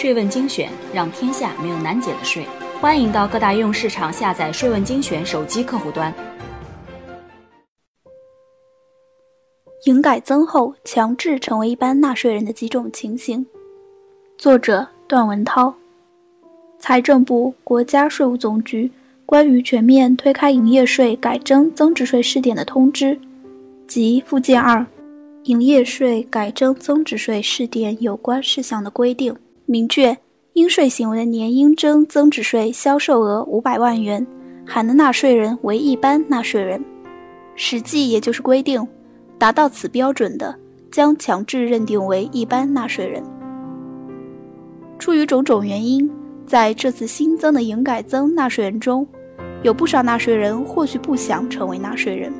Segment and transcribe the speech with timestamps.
[0.00, 2.46] 税问精选，让天下没有难解的税。
[2.80, 6.14] 欢迎到各大应用市场下载“税问精选”手机客户端。
[9.86, 13.44] 营改增后强制成为一般纳税人的几种情形。
[14.36, 15.74] 作者：段文涛。
[16.78, 18.88] 财政部、国家税务总局
[19.26, 23.18] 关于全面推开营业税改征增值税试点的通知
[23.88, 24.78] 及附件二
[25.46, 29.34] 《营业税改征增值税试点有关事项的规定》
[29.70, 30.16] 明确。
[30.54, 34.26] 应税行为的年应征增值税销售额五百万元，
[34.66, 36.82] 含的纳税人为一般纳税人。
[37.54, 38.84] 实际也就是规定，
[39.38, 40.58] 达到此标准的，
[40.90, 43.22] 将强制认定为一般纳税人。
[44.98, 46.10] 出于种种原因，
[46.44, 49.06] 在这次新增的营改增纳税人中，
[49.62, 52.32] 有不少纳税人或许不想成为纳税人。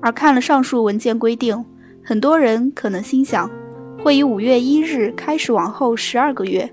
[0.00, 1.64] 而看了上述文件规定，
[2.04, 3.50] 很多人可能心想，
[4.02, 6.68] 会以五月一日开始往后十二个月。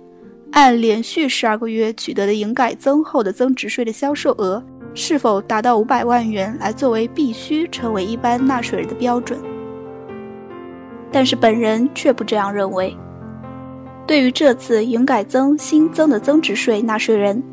[0.52, 9.38] 按连续十二个月取得的营改增后的增值税的销售额是否达到五百万元来作为必须成为一般纳税人的标准，
[11.11, 12.95] 但是本人却不这样认为。
[14.08, 17.44] 对于这次营改增新增的增值税纳税人，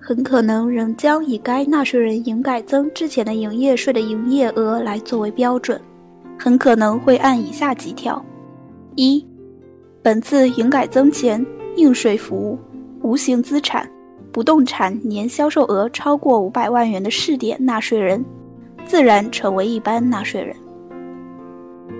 [0.00, 5.78] 很可能仍将以该纳税人营改增之前的营业税的营业额来作为标准，
[6.38, 8.24] 很可能会按以下几条：
[9.02, 9.26] 一、
[10.02, 11.44] 本次营改增前。
[11.76, 12.58] 应税服务、
[13.00, 13.88] 无形资产、
[14.32, 18.22] 不动产年销售额超过五百万元的试点纳税人，
[18.84, 20.54] 自然成为一般纳税人。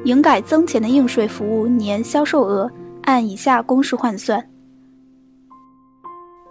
[0.05, 2.71] 营改增前的应税服务年销售额
[3.03, 4.39] 按以下公式换算：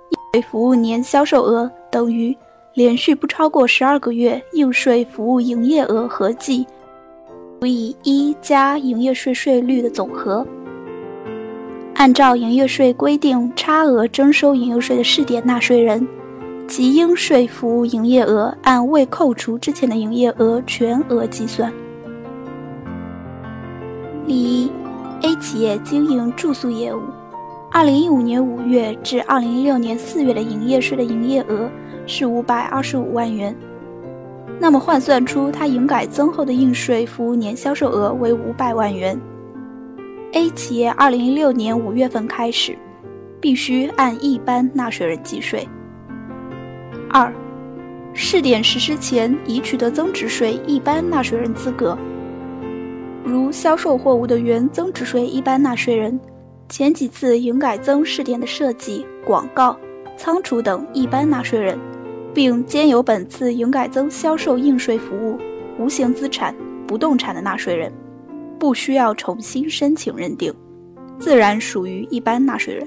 [0.10, 2.36] 应税服务年销售额等于
[2.74, 6.66] 连续不超过十二个月应税服务营业额合计
[7.60, 10.48] 除以一加营业税税率的总和。
[11.96, 16.08] 按照营业税规定，差额征收营业税的试点纳税人，
[16.66, 21.70] 其应税服务营业额按未扣除之前的营业额全额计算。
[24.26, 24.72] 例一
[25.24, 27.02] ，A 企业经营住宿业务，
[27.70, 31.70] 二零一五年五月至二零一六年四月的营业税的营业额
[32.08, 33.54] 是五百二十五万元，
[34.60, 39.20] 那么换算出它营改增后的应税服务年销售额为五百万元。
[40.34, 42.78] A 企业二零一六年五月份开始，
[43.40, 45.68] 必须按一般纳税人计税。
[47.10, 47.34] 二，
[48.14, 51.98] 试点实施前已取得增值税一般纳税人资格，
[53.24, 56.20] 如销售货物的原增值税一般纳税人，
[56.68, 59.76] 前几次营改增试点的设计、广告、
[60.18, 61.80] 仓储等一般纳税人，
[62.34, 65.38] 并兼有本次营改增销售应税服务、
[65.78, 66.56] 无形资产、
[66.88, 67.92] 不动产的纳税人。
[68.60, 70.54] 不需要重新申请认定，
[71.18, 72.86] 自然属于一般纳税人。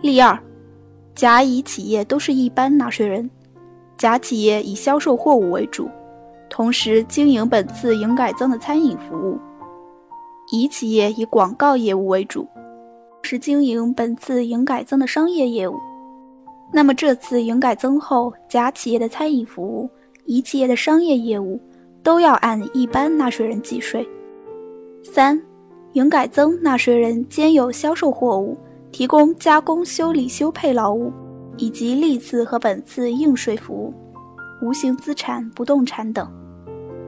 [0.00, 0.38] 例二，
[1.14, 3.30] 甲、乙企业都是一般纳税人，
[3.98, 5.90] 甲企业以销售货物为主，
[6.48, 9.38] 同时经营本次营改增的餐饮服务；
[10.50, 12.48] 乙企业以广告业务为主，
[13.20, 15.74] 是经营本次营改增的商业业务。
[16.72, 19.88] 那么这次营改增后，甲企业的餐饮服务、
[20.24, 21.60] 乙企业的商业业务。
[22.06, 24.08] 都要按一般纳税人计税。
[25.02, 25.42] 三，
[25.94, 28.56] 营改增纳税人兼有销售货物、
[28.92, 31.12] 提供加工、修理、修配劳务，
[31.56, 33.92] 以及历次和本次应税服务、
[34.62, 36.30] 无形资产、不动产等。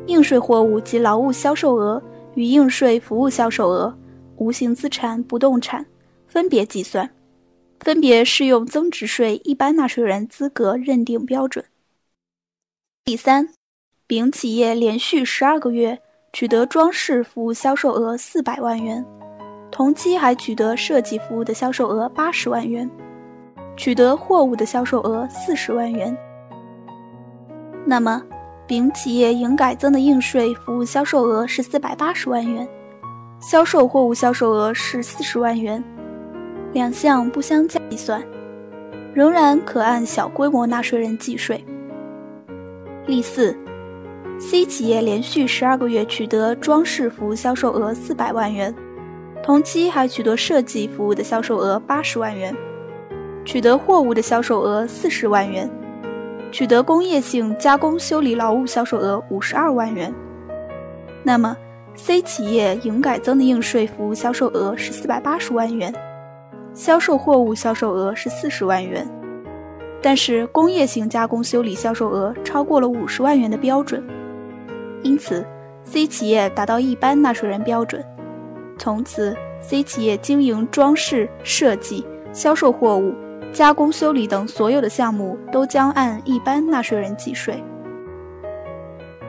[0.07, 2.03] 应税货物及劳务销售额
[2.35, 3.97] 与应税服务销售额、
[4.39, 5.87] 无形资产、不动产
[6.27, 7.09] 分别计算，
[7.81, 11.65] 分别适用增值税一般纳税人资格认定标准。
[13.05, 13.49] 第三。
[14.07, 15.99] 丙企业连续十二个月
[16.33, 19.05] 取得装饰服务销售额四百万元，
[19.71, 22.91] 同期还取得设计服务的销售额八十万元，
[23.77, 26.17] 取得货物的销售额四十万元。
[27.85, 28.23] 那么，
[28.67, 32.67] 丙企业营改增的应税服务销售额是四百八十万元，
[33.43, 35.85] 销售货物销售额是四十万元，
[36.73, 38.23] 两项不相加计算，
[39.15, 41.65] 仍然可按小规模纳税人计税。
[43.07, 43.57] 例四。
[44.41, 48.73] C 企业连续十二个月取得装饰服务销售额四百万元，
[49.43, 52.55] 同期还取得设计服务的销售额八十万元，
[53.45, 55.69] 取得货物的销售额四十万元，
[56.53, 60.15] 取得工业性加工修理劳务销售额五十二万元。
[61.25, 61.57] 那么
[61.97, 65.93] ，C 企业营改增的应税服务销售额是四百八十万元，
[66.79, 69.05] 销售货物销售额是四十万元，
[70.01, 74.01] 但是工业性加工修理销售额超过了五十万元的标准。
[75.03, 75.45] 因此
[75.83, 78.01] ，C 企业达到一般纳税人标准，
[78.79, 83.13] 从此，C 企业经营装饰设计、销售货物、
[83.53, 87.61] 加工修理等所有的项目都将按一般纳税人计税。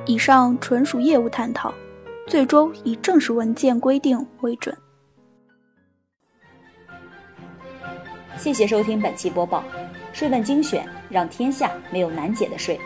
[0.06, 1.74] 以上纯属业务探讨，
[2.28, 4.78] 最终以正式文件规定为准。
[8.40, 9.62] 谢谢收听本期播报，
[10.14, 12.80] 税问精选，让天下没有难解的税。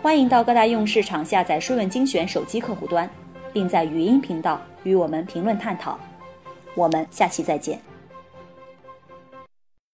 [0.00, 3.10] 欢迎到各大应用市场下载税问精选手机客户端，
[3.52, 5.98] 并在语音频道与我们评论探讨。
[6.76, 7.76] 我们下期再见。